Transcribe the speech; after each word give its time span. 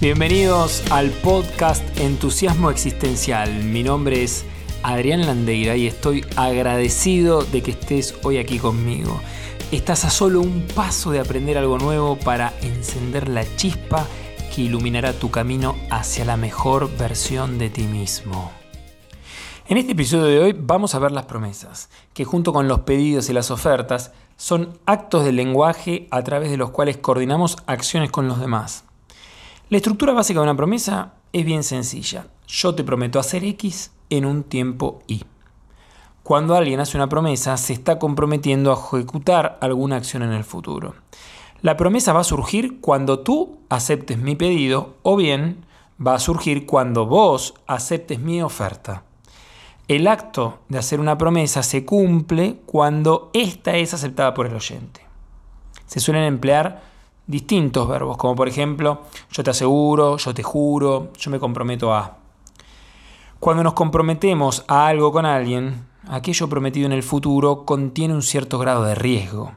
Bienvenidos 0.00 0.82
al 0.90 1.10
podcast 1.10 1.82
Entusiasmo 1.98 2.70
Existencial. 2.70 3.62
Mi 3.62 3.84
nombre 3.84 4.24
es 4.24 4.44
Adrián 4.82 5.24
Landeira 5.24 5.76
y 5.76 5.86
estoy 5.86 6.26
agradecido 6.36 7.44
de 7.44 7.62
que 7.62 7.70
estés 7.70 8.14
hoy 8.24 8.38
aquí 8.38 8.58
conmigo. 8.58 9.20
Estás 9.70 10.04
a 10.04 10.10
solo 10.10 10.40
un 10.40 10.66
paso 10.74 11.12
de 11.12 11.20
aprender 11.20 11.56
algo 11.56 11.78
nuevo 11.78 12.18
para 12.18 12.52
encender 12.60 13.28
la 13.28 13.44
chispa 13.56 14.04
que 14.54 14.62
iluminará 14.62 15.12
tu 15.12 15.30
camino 15.30 15.76
hacia 15.90 16.24
la 16.24 16.36
mejor 16.36 16.94
versión 16.98 17.56
de 17.56 17.70
ti 17.70 17.84
mismo. 17.84 18.50
En 19.68 19.78
este 19.78 19.92
episodio 19.92 20.24
de 20.24 20.38
hoy 20.40 20.56
vamos 20.58 20.94
a 20.94 20.98
ver 20.98 21.12
las 21.12 21.24
promesas, 21.24 21.88
que 22.12 22.24
junto 22.24 22.52
con 22.52 22.68
los 22.68 22.80
pedidos 22.80 23.30
y 23.30 23.32
las 23.32 23.50
ofertas 23.50 24.12
son 24.36 24.76
actos 24.86 25.24
del 25.24 25.36
lenguaje 25.36 26.08
a 26.10 26.22
través 26.22 26.50
de 26.50 26.56
los 26.56 26.70
cuales 26.70 26.98
coordinamos 26.98 27.56
acciones 27.66 28.10
con 28.10 28.28
los 28.28 28.40
demás. 28.40 28.83
La 29.70 29.78
estructura 29.78 30.12
básica 30.12 30.40
de 30.40 30.44
una 30.44 30.56
promesa 30.56 31.14
es 31.32 31.42
bien 31.46 31.62
sencilla. 31.62 32.26
Yo 32.46 32.74
te 32.74 32.84
prometo 32.84 33.18
hacer 33.18 33.44
X 33.44 33.92
en 34.10 34.26
un 34.26 34.42
tiempo 34.42 35.00
Y. 35.06 35.24
Cuando 36.22 36.54
alguien 36.54 36.80
hace 36.80 36.98
una 36.98 37.08
promesa, 37.08 37.56
se 37.56 37.72
está 37.72 37.98
comprometiendo 37.98 38.70
a 38.70 38.74
ejecutar 38.74 39.56
alguna 39.62 39.96
acción 39.96 40.22
en 40.22 40.32
el 40.32 40.44
futuro. 40.44 40.94
La 41.62 41.78
promesa 41.78 42.12
va 42.12 42.20
a 42.20 42.24
surgir 42.24 42.78
cuando 42.82 43.20
tú 43.20 43.58
aceptes 43.70 44.18
mi 44.18 44.36
pedido 44.36 44.96
o 45.02 45.16
bien 45.16 45.64
va 46.04 46.14
a 46.14 46.20
surgir 46.20 46.66
cuando 46.66 47.06
vos 47.06 47.54
aceptes 47.66 48.20
mi 48.20 48.42
oferta. 48.42 49.04
El 49.88 50.06
acto 50.08 50.58
de 50.68 50.76
hacer 50.76 51.00
una 51.00 51.16
promesa 51.16 51.62
se 51.62 51.86
cumple 51.86 52.60
cuando 52.66 53.30
ésta 53.32 53.76
es 53.76 53.94
aceptada 53.94 54.34
por 54.34 54.46
el 54.46 54.54
oyente. 54.54 55.00
Se 55.86 56.00
suelen 56.00 56.24
emplear 56.24 56.93
distintos 57.26 57.88
verbos, 57.88 58.16
como 58.16 58.34
por 58.34 58.48
ejemplo, 58.48 59.02
yo 59.30 59.42
te 59.42 59.50
aseguro, 59.50 60.16
yo 60.16 60.34
te 60.34 60.42
juro, 60.42 61.12
yo 61.18 61.30
me 61.30 61.38
comprometo 61.38 61.94
a. 61.94 62.18
Cuando 63.40 63.62
nos 63.62 63.74
comprometemos 63.74 64.64
a 64.68 64.86
algo 64.86 65.12
con 65.12 65.26
alguien, 65.26 65.86
aquello 66.08 66.48
prometido 66.48 66.86
en 66.86 66.92
el 66.92 67.02
futuro 67.02 67.64
contiene 67.64 68.14
un 68.14 68.22
cierto 68.22 68.58
grado 68.58 68.84
de 68.84 68.94
riesgo, 68.94 69.52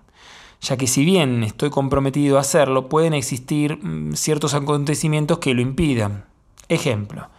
ya 0.61 0.77
que 0.77 0.87
si 0.87 1.05
bien 1.05 1.43
estoy 1.43 1.69
comprometido 1.69 2.37
a 2.37 2.41
hacerlo, 2.41 2.89
pueden 2.89 3.13
existir 3.13 3.77
mm, 3.81 4.13
ciertos 4.13 4.53
acontecimientos 4.53 5.39
que 5.39 5.53
lo 5.53 5.61
impidan. 5.61 6.25
Ejemplo, 6.69 7.29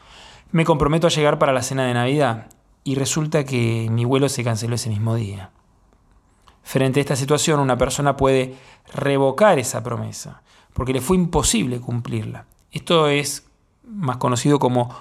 me 0.52 0.64
comprometo 0.64 1.06
a 1.06 1.10
llegar 1.10 1.38
para 1.38 1.52
la 1.52 1.62
cena 1.62 1.84
de 1.84 1.94
Navidad 1.94 2.48
y 2.84 2.94
resulta 2.94 3.44
que 3.44 3.88
mi 3.90 4.04
vuelo 4.04 4.28
se 4.28 4.44
canceló 4.44 4.76
ese 4.76 4.88
mismo 4.88 5.14
día. 5.14 5.50
Frente 6.68 7.00
a 7.00 7.02
esta 7.02 7.16
situación, 7.16 7.60
una 7.60 7.78
persona 7.78 8.14
puede 8.14 8.54
revocar 8.92 9.58
esa 9.58 9.82
promesa, 9.82 10.42
porque 10.74 10.92
le 10.92 11.00
fue 11.00 11.16
imposible 11.16 11.80
cumplirla. 11.80 12.44
Esto 12.70 13.08
es 13.08 13.46
más 13.84 14.18
conocido 14.18 14.58
como 14.58 14.94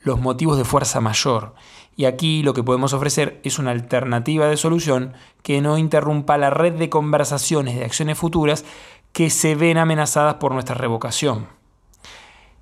los 0.00 0.18
motivos 0.22 0.56
de 0.56 0.64
fuerza 0.64 1.02
mayor. 1.02 1.54
Y 1.96 2.06
aquí 2.06 2.42
lo 2.42 2.54
que 2.54 2.62
podemos 2.62 2.94
ofrecer 2.94 3.42
es 3.44 3.58
una 3.58 3.72
alternativa 3.72 4.46
de 4.46 4.56
solución 4.56 5.12
que 5.42 5.60
no 5.60 5.76
interrumpa 5.76 6.38
la 6.38 6.48
red 6.48 6.72
de 6.78 6.88
conversaciones 6.88 7.76
de 7.76 7.84
acciones 7.84 8.16
futuras 8.16 8.64
que 9.12 9.28
se 9.28 9.54
ven 9.54 9.76
amenazadas 9.76 10.36
por 10.36 10.52
nuestra 10.52 10.76
revocación. 10.76 11.46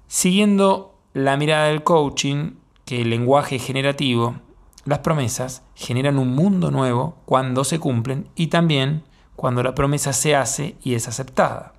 Siguiendo 0.08 0.98
la 1.12 1.36
mirada 1.36 1.68
del 1.68 1.84
coaching, 1.84 2.54
que 2.84 3.02
el 3.02 3.10
lenguaje 3.10 3.60
generativo 3.60 4.40
las 4.84 5.00
promesas 5.00 5.62
generan 5.74 6.18
un 6.18 6.34
mundo 6.34 6.70
nuevo 6.70 7.16
cuando 7.26 7.64
se 7.64 7.78
cumplen 7.78 8.28
y 8.34 8.48
también 8.48 9.04
cuando 9.36 9.62
la 9.62 9.74
promesa 9.74 10.12
se 10.12 10.36
hace 10.36 10.76
y 10.82 10.94
es 10.94 11.08
aceptada. 11.08 11.72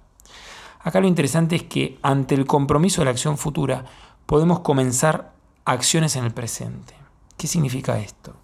Acá 0.79 0.99
lo 0.99 1.07
interesante 1.07 1.55
es 1.55 1.63
que 1.63 1.99
ante 2.01 2.35
el 2.35 2.45
compromiso 2.45 3.01
de 3.01 3.05
la 3.05 3.11
acción 3.11 3.37
futura 3.37 3.85
podemos 4.25 4.61
comenzar 4.61 5.33
acciones 5.65 6.15
en 6.15 6.25
el 6.25 6.31
presente. 6.31 6.95
¿Qué 7.37 7.47
significa 7.47 7.99
esto? 7.99 8.35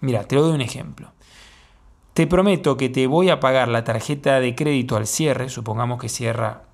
Mira, 0.00 0.24
te 0.24 0.36
lo 0.36 0.42
doy 0.42 0.54
un 0.54 0.60
ejemplo. 0.60 1.12
Te 2.14 2.26
prometo 2.26 2.76
que 2.76 2.88
te 2.88 3.06
voy 3.06 3.30
a 3.30 3.40
pagar 3.40 3.68
la 3.68 3.84
tarjeta 3.84 4.40
de 4.40 4.54
crédito 4.54 4.96
al 4.96 5.06
cierre, 5.06 5.48
supongamos 5.48 6.00
que 6.00 6.08
cierra 6.08 6.64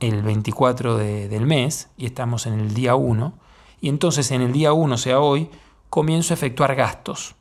el 0.00 0.22
24 0.22 0.96
del 0.96 1.46
mes 1.46 1.88
y 1.96 2.06
estamos 2.06 2.46
en 2.46 2.58
el 2.58 2.74
día 2.74 2.96
1, 2.96 3.34
y 3.80 3.88
entonces 3.88 4.30
en 4.32 4.42
el 4.42 4.52
día 4.52 4.72
1, 4.72 4.96
sea 4.96 5.20
hoy, 5.20 5.50
comienzo 5.92 6.32
a 6.32 6.36
efectuar 6.36 6.74
gastos. 6.74 7.34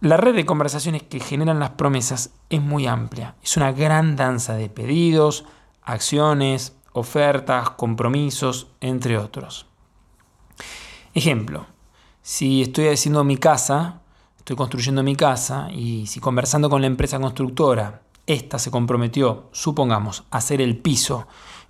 La 0.00 0.16
red 0.16 0.34
de 0.34 0.46
conversaciones 0.46 1.02
que 1.02 1.20
generan 1.20 1.60
las 1.60 1.72
promesas 1.72 2.30
es 2.48 2.62
muy 2.62 2.86
amplia. 2.86 3.34
Es 3.42 3.58
una 3.58 3.70
gran 3.72 4.16
danza 4.16 4.54
de 4.54 4.70
pedidos, 4.70 5.44
acciones, 5.82 6.74
ofertas, 6.94 7.68
compromisos, 7.68 8.68
entre 8.80 9.18
otros. 9.18 9.66
Ejemplo, 11.12 11.66
si 12.22 12.62
estoy 12.62 12.88
haciendo 12.88 13.22
mi 13.22 13.36
casa, 13.36 14.00
estoy 14.38 14.56
construyendo 14.56 15.02
mi 15.02 15.16
casa 15.16 15.68
y 15.70 16.06
si 16.06 16.18
conversando 16.18 16.70
con 16.70 16.80
la 16.80 16.86
empresa 16.86 17.20
constructora, 17.20 18.00
esta 18.26 18.58
se 18.58 18.70
comprometió, 18.70 19.50
supongamos, 19.52 20.24
a 20.30 20.38
hacer 20.38 20.62
el 20.62 20.78
piso 20.78 21.26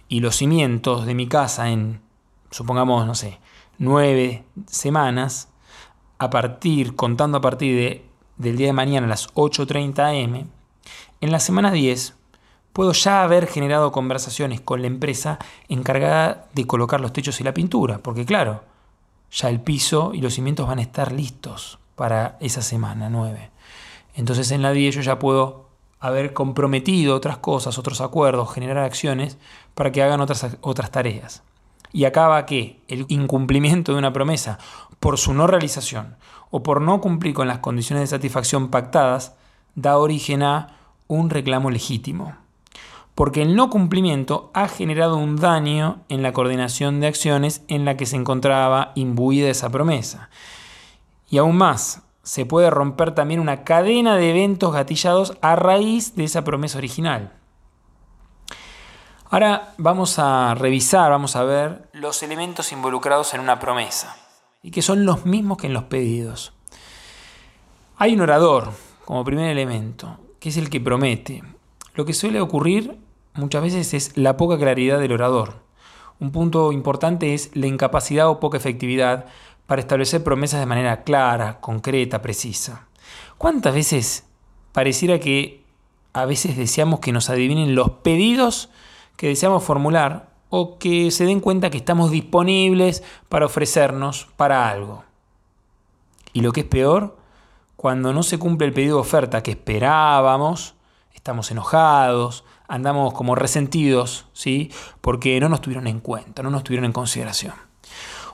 y 0.08 0.20
los 0.20 0.36
cimientos 0.36 1.04
de 1.04 1.16
mi 1.16 1.26
casa 1.26 1.68
en, 1.68 2.00
supongamos, 2.52 3.08
no 3.08 3.16
sé, 3.16 3.40
nueve 3.78 4.44
semanas, 4.66 5.48
a 6.18 6.30
partir, 6.30 6.96
contando 6.96 7.38
a 7.38 7.40
partir 7.40 7.76
de, 7.76 8.04
del 8.36 8.56
día 8.56 8.68
de 8.68 8.72
mañana 8.72 9.06
a 9.06 9.10
las 9.10 9.32
8.30 9.34 10.24
am, 10.24 10.48
en 11.20 11.32
la 11.32 11.40
semana 11.40 11.72
10 11.72 12.14
puedo 12.72 12.92
ya 12.92 13.22
haber 13.22 13.46
generado 13.46 13.90
conversaciones 13.90 14.60
con 14.60 14.82
la 14.82 14.86
empresa 14.86 15.38
encargada 15.68 16.46
de 16.52 16.66
colocar 16.66 17.00
los 17.00 17.12
techos 17.12 17.40
y 17.40 17.44
la 17.44 17.54
pintura, 17.54 17.98
porque 17.98 18.26
claro, 18.26 18.64
ya 19.30 19.48
el 19.48 19.60
piso 19.60 20.12
y 20.12 20.20
los 20.20 20.34
cimientos 20.34 20.68
van 20.68 20.78
a 20.78 20.82
estar 20.82 21.10
listos 21.10 21.78
para 21.94 22.36
esa 22.40 22.60
semana 22.60 23.08
9. 23.08 23.50
Entonces 24.14 24.50
en 24.50 24.60
la 24.60 24.72
10 24.72 24.96
yo 24.96 25.00
ya 25.00 25.18
puedo 25.18 25.70
haber 26.00 26.34
comprometido 26.34 27.14
otras 27.14 27.38
cosas, 27.38 27.78
otros 27.78 28.02
acuerdos, 28.02 28.52
generar 28.52 28.84
acciones 28.84 29.38
para 29.74 29.90
que 29.90 30.02
hagan 30.02 30.20
otras, 30.20 30.58
otras 30.60 30.90
tareas 30.90 31.42
y 31.96 32.04
acaba 32.04 32.44
que 32.44 32.82
el 32.88 33.06
incumplimiento 33.08 33.92
de 33.92 33.98
una 33.98 34.12
promesa 34.12 34.58
por 35.00 35.16
su 35.16 35.32
no 35.32 35.46
realización 35.46 36.16
o 36.50 36.62
por 36.62 36.82
no 36.82 37.00
cumplir 37.00 37.32
con 37.32 37.48
las 37.48 37.60
condiciones 37.60 38.02
de 38.02 38.16
satisfacción 38.18 38.68
pactadas 38.68 39.34
da 39.76 39.96
origen 39.96 40.42
a 40.42 40.76
un 41.06 41.30
reclamo 41.30 41.70
legítimo. 41.70 42.36
Porque 43.14 43.40
el 43.40 43.56
no 43.56 43.70
cumplimiento 43.70 44.50
ha 44.52 44.68
generado 44.68 45.16
un 45.16 45.36
daño 45.36 46.00
en 46.10 46.22
la 46.22 46.34
coordinación 46.34 47.00
de 47.00 47.06
acciones 47.06 47.62
en 47.66 47.86
la 47.86 47.96
que 47.96 48.04
se 48.04 48.16
encontraba 48.16 48.92
imbuida 48.94 49.48
esa 49.48 49.70
promesa. 49.70 50.28
Y 51.30 51.38
aún 51.38 51.56
más, 51.56 52.02
se 52.22 52.44
puede 52.44 52.68
romper 52.68 53.14
también 53.14 53.40
una 53.40 53.64
cadena 53.64 54.16
de 54.16 54.28
eventos 54.28 54.70
gatillados 54.70 55.38
a 55.40 55.56
raíz 55.56 56.14
de 56.14 56.24
esa 56.24 56.44
promesa 56.44 56.76
original. 56.76 57.32
Ahora 59.36 59.74
vamos 59.76 60.18
a 60.18 60.54
revisar, 60.54 61.10
vamos 61.10 61.36
a 61.36 61.44
ver 61.44 61.90
los 61.92 62.22
elementos 62.22 62.72
involucrados 62.72 63.34
en 63.34 63.40
una 63.40 63.58
promesa 63.58 64.16
y 64.62 64.70
que 64.70 64.80
son 64.80 65.04
los 65.04 65.26
mismos 65.26 65.58
que 65.58 65.66
en 65.66 65.74
los 65.74 65.82
pedidos. 65.82 66.54
Hay 67.98 68.14
un 68.14 68.22
orador 68.22 68.72
como 69.04 69.26
primer 69.26 69.50
elemento, 69.50 70.16
que 70.40 70.48
es 70.48 70.56
el 70.56 70.70
que 70.70 70.80
promete. 70.80 71.42
Lo 71.92 72.06
que 72.06 72.14
suele 72.14 72.40
ocurrir 72.40 72.96
muchas 73.34 73.60
veces 73.62 73.92
es 73.92 74.16
la 74.16 74.38
poca 74.38 74.56
claridad 74.56 75.00
del 75.00 75.12
orador. 75.12 75.56
Un 76.18 76.32
punto 76.32 76.72
importante 76.72 77.34
es 77.34 77.50
la 77.52 77.66
incapacidad 77.66 78.30
o 78.30 78.40
poca 78.40 78.56
efectividad 78.56 79.26
para 79.66 79.82
establecer 79.82 80.24
promesas 80.24 80.60
de 80.60 80.66
manera 80.66 81.02
clara, 81.02 81.60
concreta, 81.60 82.22
precisa. 82.22 82.86
¿Cuántas 83.36 83.74
veces 83.74 84.24
pareciera 84.72 85.20
que 85.20 85.62
a 86.14 86.24
veces 86.24 86.56
deseamos 86.56 87.00
que 87.00 87.12
nos 87.12 87.28
adivinen 87.28 87.74
los 87.74 87.90
pedidos 87.90 88.70
que 89.16 89.28
deseamos 89.28 89.64
formular 89.64 90.30
o 90.48 90.78
que 90.78 91.10
se 91.10 91.24
den 91.24 91.40
cuenta 91.40 91.70
que 91.70 91.78
estamos 91.78 92.10
disponibles 92.10 93.02
para 93.28 93.46
ofrecernos 93.46 94.28
para 94.36 94.68
algo. 94.68 95.04
Y 96.32 96.40
lo 96.40 96.52
que 96.52 96.60
es 96.60 96.66
peor, 96.66 97.16
cuando 97.76 98.12
no 98.12 98.22
se 98.22 98.38
cumple 98.38 98.66
el 98.66 98.72
pedido 98.72 98.96
de 98.96 99.00
oferta 99.00 99.42
que 99.42 99.52
esperábamos, 99.52 100.74
estamos 101.14 101.50
enojados, 101.50 102.44
andamos 102.68 103.14
como 103.14 103.34
resentidos, 103.34 104.26
¿sí? 104.32 104.70
Porque 105.00 105.38
no 105.40 105.48
nos 105.48 105.60
tuvieron 105.60 105.86
en 105.86 106.00
cuenta, 106.00 106.42
no 106.42 106.50
nos 106.50 106.62
tuvieron 106.62 106.84
en 106.84 106.92
consideración. 106.92 107.54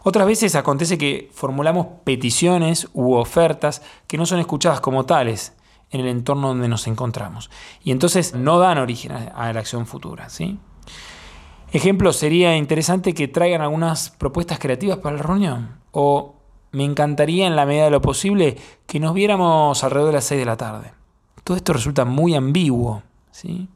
Otras 0.04 0.26
veces 0.26 0.56
acontece 0.56 0.98
que 0.98 1.30
formulamos 1.32 1.86
peticiones 2.04 2.88
u 2.92 3.14
ofertas 3.14 3.82
que 4.08 4.18
no 4.18 4.26
son 4.26 4.40
escuchadas 4.40 4.80
como 4.80 5.06
tales 5.06 5.54
en 5.90 6.00
el 6.00 6.08
entorno 6.08 6.48
donde 6.48 6.68
nos 6.68 6.88
encontramos. 6.88 7.50
Y 7.84 7.92
entonces 7.92 8.34
no 8.34 8.58
dan 8.58 8.78
origen 8.78 9.12
a 9.12 9.52
la 9.52 9.60
acción 9.60 9.86
futura, 9.86 10.28
¿sí? 10.28 10.58
Ejemplo, 11.72 12.12
sería 12.12 12.56
interesante 12.56 13.14
que 13.14 13.28
traigan 13.28 13.62
algunas 13.62 14.10
propuestas 14.10 14.58
creativas 14.58 14.98
para 14.98 15.16
la 15.16 15.22
reunión. 15.22 15.80
O 15.90 16.34
me 16.70 16.84
encantaría 16.84 17.46
en 17.46 17.56
la 17.56 17.66
medida 17.66 17.84
de 17.84 17.90
lo 17.90 18.02
posible 18.02 18.58
que 18.86 19.00
nos 19.00 19.14
viéramos 19.14 19.82
alrededor 19.82 20.10
de 20.10 20.14
las 20.14 20.24
6 20.24 20.38
de 20.40 20.46
la 20.46 20.56
tarde. 20.56 20.92
Todo 21.44 21.56
esto 21.56 21.72
resulta 21.72 22.04
muy 22.04 22.34
ambiguo. 22.34 23.02
¿sí? 23.30 23.68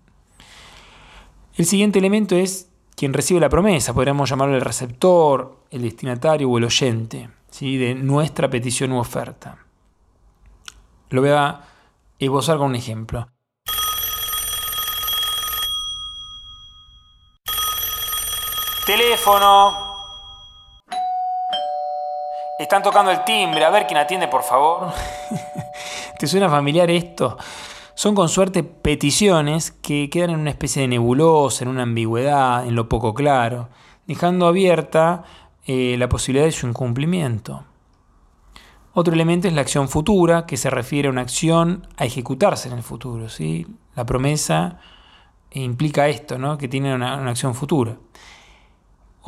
El 1.57 1.65
siguiente 1.65 1.99
elemento 1.99 2.37
es 2.37 2.71
quien 2.97 3.13
recibe 3.13 3.41
la 3.41 3.49
promesa, 3.49 3.93
podríamos 3.93 4.29
llamarlo 4.29 4.57
el 4.57 4.63
receptor, 4.63 5.59
el 5.71 5.83
destinatario 5.83 6.51
o 6.51 6.59
el 6.59 6.65
oyente 6.65 7.29
¿sí? 7.51 7.77
de 7.77 7.95
nuestra 7.95 8.49
petición 8.49 8.93
u 8.93 8.99
oferta. 8.99 9.59
Lo 11.11 11.21
voy 11.21 11.31
a 11.31 11.61
esbozar 12.19 12.59
con 12.59 12.69
un 12.69 12.75
ejemplo. 12.75 13.29
Teléfono. 18.87 19.75
Están 22.57 22.85
tocando 22.85 23.11
el 23.11 23.25
timbre. 23.25 23.65
A 23.65 23.71
ver 23.71 23.85
quién 23.89 23.99
atiende, 23.99 24.29
por 24.29 24.45
favor. 24.45 24.93
¿Te 26.21 26.29
suena 26.29 26.49
familiar 26.49 26.89
esto? 26.89 27.37
Son 27.95 28.15
con 28.15 28.29
suerte 28.29 28.63
peticiones 28.63 29.73
que 29.73 30.09
quedan 30.09 30.31
en 30.31 30.39
una 30.39 30.51
especie 30.51 30.83
de 30.83 30.89
nebulosa, 30.89 31.65
en 31.65 31.71
una 31.71 31.83
ambigüedad, 31.83 32.65
en 32.65 32.77
lo 32.77 32.89
poco 32.89 33.13
claro, 33.13 33.71
dejando 34.07 34.47
abierta 34.47 35.25
eh, 35.67 35.97
la 35.99 36.09
posibilidad 36.09 36.47
de 36.47 36.53
su 36.53 36.69
incumplimiento. 36.69 37.65
Otro 38.95 39.13
elemento 39.13 39.49
es 39.49 39.55
la 39.55 39.63
acción 39.63 39.89
futura, 39.89 40.47
que 40.47 40.57
se 40.57 40.71
refiere 40.71 41.09
a 41.09 41.11
una 41.11 41.23
acción 41.23 41.89
a 41.97 42.05
ejecutarse 42.05 42.69
en 42.69 42.77
el 42.77 42.85
futuro. 42.85 43.29
¿sí? 43.31 43.67
La 43.97 44.07
promesa 44.07 44.79
implica 45.51 46.07
esto, 46.07 46.39
¿no? 46.39 46.57
que 46.57 46.69
tiene 46.69 46.95
una 46.95 47.29
acción 47.29 47.57
futura. 47.57 47.97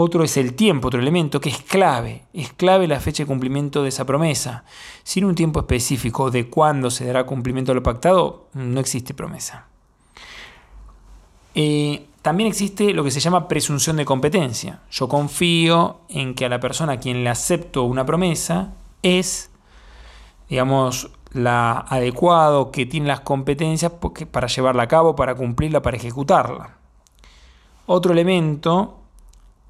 Otro 0.01 0.23
es 0.23 0.37
el 0.37 0.55
tiempo, 0.55 0.87
otro 0.87 1.01
elemento 1.01 1.41
que 1.41 1.49
es 1.49 1.61
clave. 1.61 2.23
Es 2.33 2.53
clave 2.53 2.87
la 2.87 3.01
fecha 3.01 3.25
de 3.25 3.27
cumplimiento 3.27 3.83
de 3.83 3.89
esa 3.89 4.05
promesa. 4.07 4.63
Sin 5.03 5.25
un 5.25 5.35
tiempo 5.35 5.59
específico 5.59 6.31
de 6.31 6.49
cuándo 6.49 6.89
se 6.89 7.05
dará 7.05 7.27
cumplimiento 7.27 7.73
a 7.73 7.75
lo 7.75 7.83
pactado, 7.83 8.47
no 8.55 8.79
existe 8.79 9.13
promesa. 9.13 9.67
Eh, 11.57 12.07
también 12.23 12.49
existe 12.49 12.95
lo 12.95 13.03
que 13.03 13.11
se 13.11 13.19
llama 13.19 13.49
presunción 13.49 13.97
de 13.97 14.05
competencia. 14.05 14.83
Yo 14.89 15.09
confío 15.09 16.03
en 16.09 16.37
que 16.37 16.45
a 16.45 16.49
la 16.49 16.61
persona 16.61 16.93
a 16.93 17.01
quien 17.01 17.25
le 17.25 17.31
acepto 17.31 17.83
una 17.83 18.07
promesa 18.07 18.75
es, 19.03 19.51
digamos, 20.49 21.11
la 21.33 21.77
adecuado, 21.89 22.71
que 22.71 22.87
tiene 22.87 23.09
las 23.09 23.23
competencias 23.23 23.91
para 24.31 24.47
llevarla 24.47 24.85
a 24.85 24.89
cabo, 24.89 25.17
para 25.17 25.35
cumplirla, 25.35 25.83
para 25.83 25.97
ejecutarla. 25.97 26.77
Otro 27.87 28.13
elemento 28.13 28.99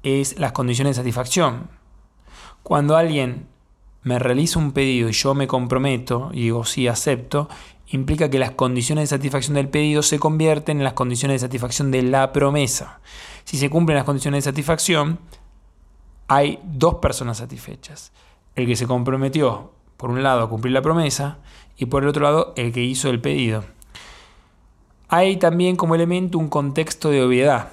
es 0.03 0.39
las 0.39 0.51
condiciones 0.51 0.95
de 0.95 1.01
satisfacción. 1.01 1.69
Cuando 2.63 2.95
alguien 2.97 3.47
me 4.03 4.19
realiza 4.19 4.59
un 4.59 4.71
pedido 4.71 5.09
y 5.09 5.13
yo 5.13 5.33
me 5.33 5.47
comprometo 5.47 6.29
y 6.33 6.43
digo 6.43 6.65
sí, 6.65 6.87
acepto, 6.87 7.49
implica 7.87 8.29
que 8.29 8.39
las 8.39 8.51
condiciones 8.51 9.09
de 9.09 9.17
satisfacción 9.17 9.55
del 9.55 9.69
pedido 9.69 10.03
se 10.03 10.19
convierten 10.19 10.77
en 10.77 10.83
las 10.83 10.93
condiciones 10.93 11.41
de 11.41 11.47
satisfacción 11.47 11.91
de 11.91 12.03
la 12.03 12.31
promesa. 12.31 12.99
Si 13.43 13.57
se 13.57 13.69
cumplen 13.69 13.95
las 13.97 14.05
condiciones 14.05 14.43
de 14.43 14.51
satisfacción, 14.51 15.19
hay 16.27 16.59
dos 16.63 16.95
personas 16.95 17.37
satisfechas. 17.37 18.11
El 18.55 18.67
que 18.67 18.75
se 18.75 18.87
comprometió, 18.87 19.71
por 19.97 20.11
un 20.11 20.21
lado, 20.21 20.43
a 20.43 20.49
cumplir 20.49 20.73
la 20.73 20.81
promesa 20.81 21.39
y 21.77 21.87
por 21.87 22.03
el 22.03 22.09
otro 22.09 22.23
lado, 22.23 22.53
el 22.55 22.71
que 22.71 22.83
hizo 22.83 23.09
el 23.09 23.21
pedido. 23.21 23.63
Hay 25.07 25.37
también 25.37 25.75
como 25.75 25.95
elemento 25.95 26.37
un 26.37 26.49
contexto 26.49 27.09
de 27.09 27.23
obviedad. 27.23 27.71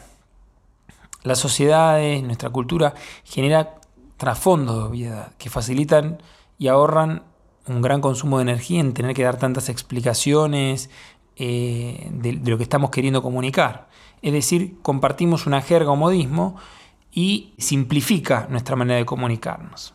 Las 1.26 1.40
sociedades, 1.40 2.22
nuestra 2.22 2.50
cultura 2.50 2.94
genera 3.24 3.80
trasfondos 4.16 4.76
de 4.76 4.82
obviedad 4.84 5.32
que 5.38 5.50
facilitan 5.50 6.22
y 6.56 6.68
ahorran 6.68 7.24
un 7.66 7.82
gran 7.82 8.00
consumo 8.00 8.38
de 8.38 8.42
energía 8.42 8.78
en 8.78 8.94
tener 8.94 9.12
que 9.12 9.24
dar 9.24 9.36
tantas 9.36 9.68
explicaciones 9.68 10.88
eh, 11.34 12.08
de, 12.12 12.34
lo 12.34 12.56
que 12.56 12.62
estamos 12.62 12.90
queriendo 12.90 13.22
comunicar. 13.22 13.88
Es 14.22 14.32
decir, 14.32 14.76
compartimos 14.82 15.48
una 15.48 15.60
jerga 15.62 15.90
o 15.90 15.96
modismo 15.96 16.54
y 17.10 17.54
simplifica 17.58 18.46
nuestra 18.48 18.76
manera 18.76 18.98
de 18.98 19.04
comunicarnos. 19.04 19.94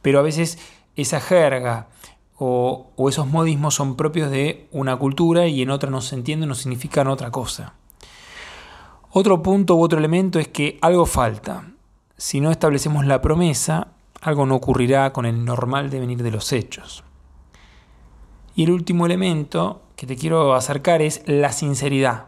Pero 0.00 0.18
a 0.18 0.22
veces 0.22 0.58
esa 0.96 1.20
jerga 1.20 1.88
o, 2.38 2.90
o 2.96 3.08
esos 3.10 3.26
modismos 3.26 3.74
son 3.74 3.96
propios 3.96 4.30
de 4.30 4.66
una 4.72 4.96
cultura 4.96 5.46
y 5.46 5.60
en 5.60 5.68
otra 5.68 5.90
no 5.90 6.00
se 6.00 6.14
entienden 6.14 6.50
o 6.50 6.54
significan 6.54 7.06
otra 7.06 7.30
cosa. 7.30 7.74
Otro 9.12 9.42
punto 9.42 9.74
u 9.74 9.82
otro 9.82 9.98
elemento 9.98 10.38
es 10.38 10.46
que 10.46 10.78
algo 10.82 11.04
falta. 11.04 11.64
Si 12.16 12.40
no 12.40 12.52
establecemos 12.52 13.04
la 13.06 13.20
promesa, 13.20 13.88
algo 14.20 14.46
no 14.46 14.54
ocurrirá 14.54 15.12
con 15.12 15.26
el 15.26 15.44
normal 15.44 15.90
devenir 15.90 16.22
de 16.22 16.30
los 16.30 16.52
hechos. 16.52 17.02
Y 18.54 18.62
el 18.64 18.70
último 18.70 19.06
elemento 19.06 19.82
que 19.96 20.06
te 20.06 20.14
quiero 20.14 20.54
acercar 20.54 21.02
es 21.02 21.22
la 21.26 21.50
sinceridad. 21.50 22.26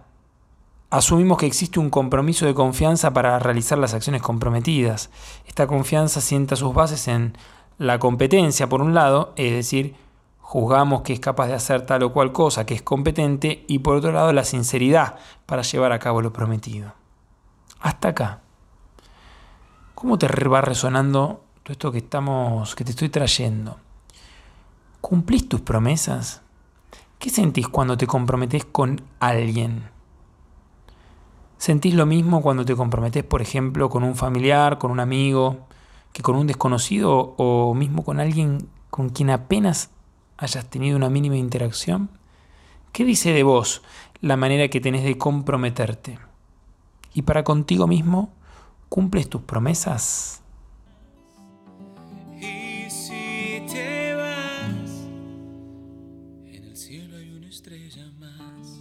Asumimos 0.91 1.39
que 1.39 1.47
existe 1.47 1.79
un 1.79 1.89
compromiso 1.89 2.47
de 2.47 2.55
confianza 2.55 3.13
para 3.13 3.39
realizar 3.39 3.79
las 3.79 3.95
acciones 3.95 4.21
comprometidas. 4.21 5.11
Esta 5.47 5.69
confianza 5.69 6.21
sienta 6.21 6.57
sus 6.57 6.75
bases 6.75 7.07
en 7.07 7.39
la 7.79 8.01
competencia, 8.01 8.69
por 8.69 8.83
un 8.83 8.93
lado, 8.93 9.35
es 9.37 9.53
decir, 9.53 9.95
juzgamos 10.53 11.01
que 11.01 11.15
es 11.15 11.21
capaz 11.21 11.47
de 11.47 11.55
hacer 11.55 11.87
tal 11.87 12.03
o 12.03 12.13
cual 12.13 12.31
cosa, 12.31 12.67
que 12.67 12.75
es 12.75 12.83
competente, 12.83 13.65
y 13.69 13.79
por 13.79 13.97
otro 13.97 14.13
lado 14.13 14.35
la 14.35 14.45
sinceridad 14.45 15.17
para 15.47 15.63
llevar 15.63 15.93
a 15.93 15.99
cabo 15.99 16.21
lo 16.21 16.31
prometido. 16.31 16.93
Hasta 17.81 18.09
acá. 18.09 18.41
¿Cómo 19.95 20.19
te 20.19 20.27
va 20.27 20.61
resonando 20.61 21.43
todo 21.63 21.73
esto 21.73 21.91
que 21.91 21.99
estamos 21.99 22.75
que 22.75 22.85
te 22.85 22.91
estoy 22.91 23.09
trayendo? 23.09 23.79
¿Cumplís 25.01 25.49
tus 25.49 25.63
promesas? 25.63 26.43
¿Qué 27.19 27.31
sentís 27.31 27.67
cuando 27.69 27.97
te 27.97 28.07
comprometes 28.07 28.67
con 28.67 29.01
alguien? 29.21 29.89
¿Sentís 31.57 31.95
lo 31.95 32.05
mismo 32.05 32.43
cuando 32.43 32.67
te 32.67 32.77
comprometes, 32.77 33.25
por 33.25 33.41
ejemplo, 33.41 33.89
con 33.89 34.03
un 34.03 34.17
familiar, 34.17 34.77
con 34.77 34.91
un 34.91 35.01
amigo, 35.01 35.61
que 36.13 36.21
con 36.21 36.37
un 36.37 36.47
desconocido 36.47 37.35
o 37.39 37.73
mismo 37.73 38.05
con 38.05 38.21
alguien 38.21 38.69
con 38.91 39.09
quien 39.09 39.31
apenas 39.31 39.89
hayas 40.37 40.69
tenido 40.69 40.97
una 40.97 41.11
mínima 41.11 41.37
interacción? 41.37 42.11
¿Qué 42.93 43.05
dice 43.05 43.33
de 43.33 43.43
vos 43.43 43.83
la 44.21 44.37
manera 44.37 44.69
que 44.69 44.81
tenés 44.81 45.05
de 45.05 45.17
comprometerte? 45.17 46.19
Y 47.15 47.23
para 47.23 47.45
contigo 47.45 47.87
mismo, 47.87 48.33
¿cumples 48.89 49.29
tus 49.29 49.43
promesas? 49.43 50.43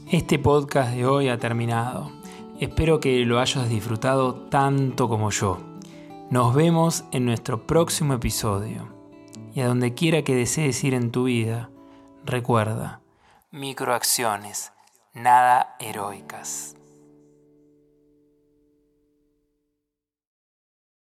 Este 0.09 0.39
podcast 0.39 0.93
de 0.93 1.05
hoy 1.05 1.29
ha 1.29 1.37
terminado. 1.37 2.11
Espero 2.59 2.99
que 2.99 3.25
lo 3.25 3.39
hayas 3.39 3.69
disfrutado 3.69 4.35
tanto 4.49 5.07
como 5.07 5.29
yo. 5.31 5.57
Nos 6.29 6.53
vemos 6.53 7.05
en 7.13 7.25
nuestro 7.25 7.65
próximo 7.65 8.13
episodio 8.13 8.90
y 9.53 9.61
a 9.61 9.67
donde 9.67 9.93
quiera 9.93 10.23
que 10.23 10.35
desees 10.35 10.83
ir 10.83 10.93
en 10.93 11.11
tu 11.11 11.25
vida, 11.25 11.69
recuerda, 12.25 13.01
microacciones, 13.51 14.71
nada 15.13 15.75
heroicas. 15.79 16.75